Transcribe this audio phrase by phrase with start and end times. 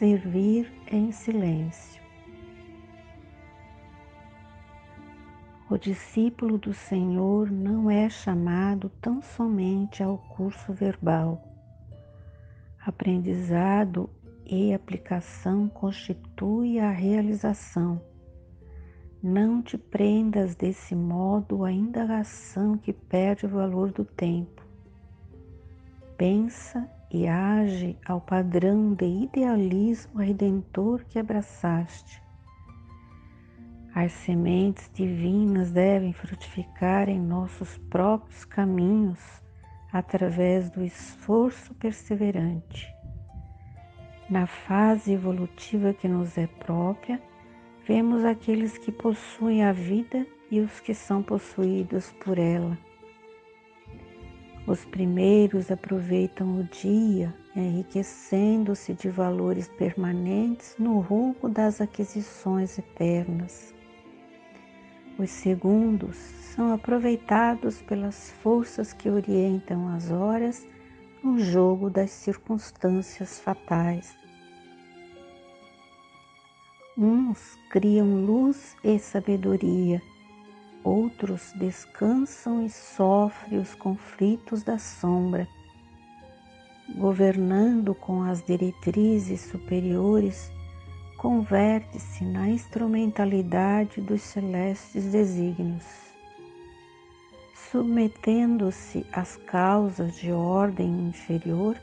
[0.00, 2.02] servir em silêncio.
[5.68, 11.42] O discípulo do Senhor não é chamado tão somente ao curso verbal.
[12.80, 14.08] Aprendizado
[14.46, 18.00] e aplicação constitui a realização.
[19.22, 24.64] Não te prendas desse modo à indagação que perde o valor do tempo.
[26.16, 32.22] Pensa e age ao padrão de idealismo redentor que abraçaste.
[33.94, 39.18] As sementes divinas devem frutificar em nossos próprios caminhos
[39.92, 42.86] através do esforço perseverante.
[44.28, 47.20] Na fase evolutiva que nos é própria,
[47.84, 52.78] vemos aqueles que possuem a vida e os que são possuídos por ela.
[54.66, 63.74] Os primeiros aproveitam o dia, enriquecendo-se de valores permanentes no rumo das aquisições eternas.
[65.18, 70.66] Os segundos são aproveitados pelas forças que orientam as horas
[71.22, 74.16] no jogo das circunstâncias fatais.
[76.96, 80.02] Uns criam luz e sabedoria,
[80.84, 85.46] outros descansam e sofrem os conflitos da sombra.
[86.96, 90.50] Governando com as diretrizes superiores,
[91.16, 95.84] converte-se na instrumentalidade dos celestes desígnios.
[97.70, 101.76] Submetendo-se às causas de ordem inferior,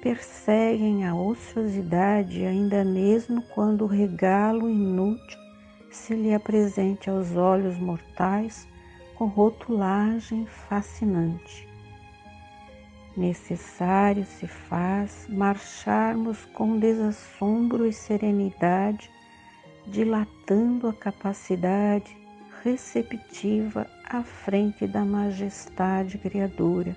[0.00, 5.49] perseguem a ociosidade ainda mesmo quando o regalo inútil
[5.90, 8.66] se lhe apresente aos olhos mortais
[9.16, 11.68] com rotulagem fascinante.
[13.16, 19.10] Necessário se faz marcharmos com desassombro e serenidade,
[19.86, 22.16] dilatando a capacidade
[22.62, 26.96] receptiva à frente da majestade criadora.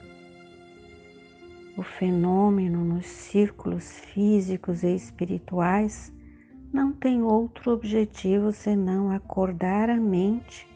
[1.75, 6.13] O fenômeno nos círculos físicos e espirituais
[6.73, 10.67] não tem outro objetivo senão acordar a mente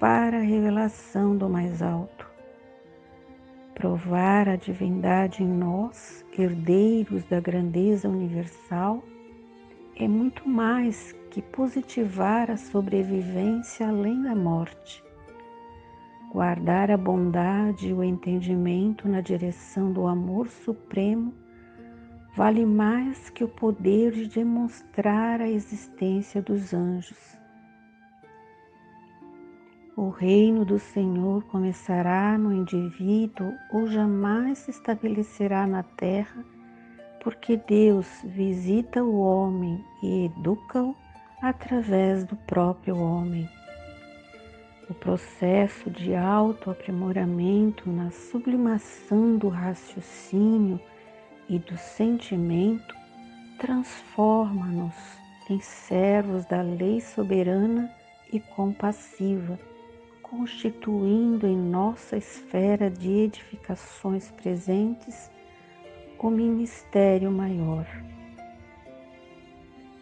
[0.00, 2.28] para a revelação do mais alto.
[3.72, 9.04] Provar a divindade em nós, herdeiros da grandeza universal,
[9.94, 15.04] é muito mais que positivar a sobrevivência além da morte.
[16.32, 21.32] Guardar a bondade e o entendimento na direção do amor supremo
[22.34, 27.38] vale mais que o poder de demonstrar a existência dos anjos.
[29.94, 36.42] O reino do Senhor começará no indivíduo ou jamais se estabelecerá na terra,
[37.22, 40.96] porque Deus visita o homem e educa-o
[41.42, 43.48] através do próprio homem.
[44.88, 50.80] O processo de autoaprimoramento na sublimação do raciocínio
[51.52, 52.96] e do sentimento
[53.58, 54.94] transforma-nos
[55.50, 57.94] em servos da lei soberana
[58.32, 59.60] e compassiva,
[60.22, 65.30] constituindo em nossa esfera de edificações presentes
[66.18, 67.86] o ministério maior.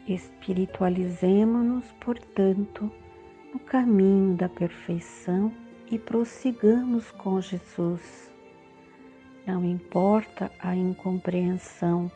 [0.07, 2.89] Espiritualizemo-nos, portanto,
[3.53, 5.53] no caminho da perfeição
[5.91, 8.30] e prossigamos com Jesus
[9.51, 12.09] não importa a incompreensão,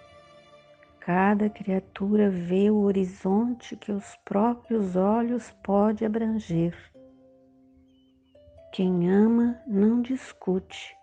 [1.01, 6.77] cada criatura vê o horizonte que os próprios olhos pode abranger.
[8.73, 10.97] Quem ama não discute,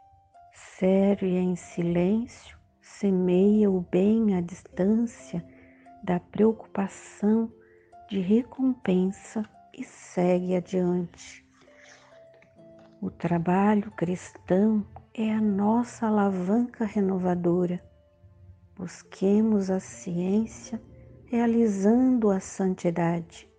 [0.54, 5.46] serve em silêncio, semeia o bem à distância
[6.02, 7.52] da preocupação
[8.10, 9.44] de recompensa
[9.78, 11.46] e segue adiante.
[13.02, 17.84] O trabalho cristão é a nossa alavanca renovadora.
[18.76, 20.82] Busquemos a ciência
[21.26, 23.50] realizando a santidade.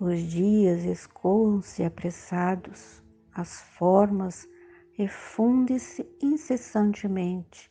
[0.00, 3.00] Os dias escoam-se apressados,
[3.32, 4.48] as formas
[4.94, 7.70] refundem-se incessantemente.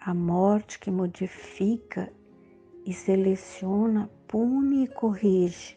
[0.00, 2.12] A morte que modifica
[2.86, 5.76] e seleciona, pune e corrige,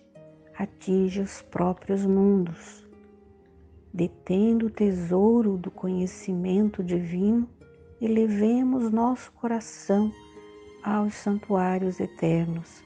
[0.58, 2.87] atinge os próprios mundos
[3.98, 7.50] detendo o tesouro do conhecimento divino,
[8.00, 10.14] elevemos nosso coração
[10.84, 12.84] aos santuários eternos.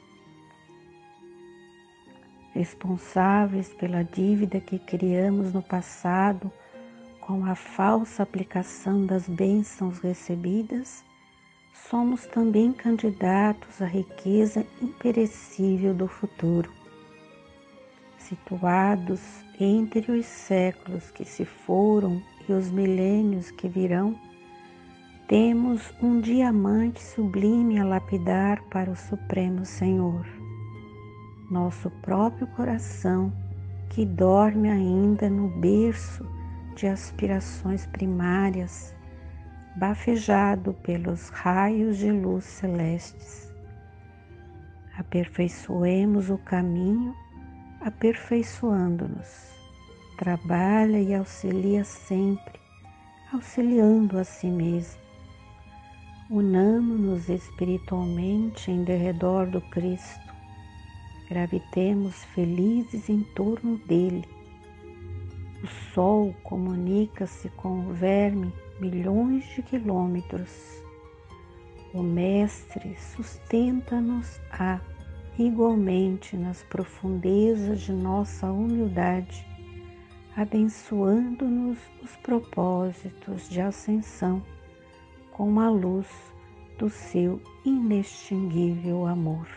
[2.53, 6.49] Responsáveis pela dívida que criamos no passado
[7.19, 11.03] com a falsa aplicação das bênçãos recebidas,
[11.89, 16.80] somos também candidatos à riqueza imperecível do futuro.
[18.31, 24.17] Situados entre os séculos que se foram e os milênios que virão,
[25.27, 30.25] temos um diamante sublime a lapidar para o Supremo Senhor.
[31.51, 33.33] Nosso próprio coração,
[33.89, 36.25] que dorme ainda no berço
[36.77, 38.95] de aspirações primárias,
[39.75, 43.53] bafejado pelos raios de luz celestes.
[44.97, 47.13] Aperfeiçoemos o caminho,
[47.81, 49.51] aperfeiçoando-nos.
[50.17, 52.59] Trabalha e auxilia sempre,
[53.33, 55.01] auxiliando a si mesmo.
[56.29, 60.31] Unamos-nos espiritualmente em derredor do Cristo.
[61.27, 64.23] Gravitemos felizes em torno dele.
[65.63, 70.81] O sol comunica-se com o verme milhões de quilômetros.
[71.93, 74.79] O Mestre sustenta-nos a,
[75.47, 79.45] igualmente nas profundezas de nossa humildade,
[80.35, 84.43] abençoando-nos os propósitos de ascensão
[85.31, 86.07] com a luz
[86.77, 89.47] do seu inextinguível amor.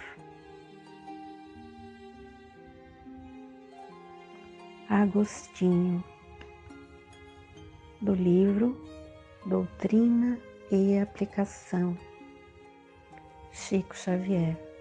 [4.89, 6.05] Agostinho,
[8.01, 8.77] do livro
[9.47, 10.39] Doutrina
[10.71, 11.97] e Aplicação.
[13.53, 14.74] Chico Xavier.